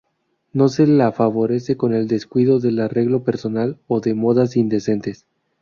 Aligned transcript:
No 0.51 0.67
se 0.67 0.87
la 0.87 1.11
favorece 1.11 1.77
con 1.77 1.93
el 1.93 2.07
descuido 2.07 2.59
del 2.59 2.79
arreglo 2.79 3.23
personal 3.23 3.77
o 3.85 3.99
de 3.99 4.15
modas 4.15 4.57
indecentes. 4.57 5.27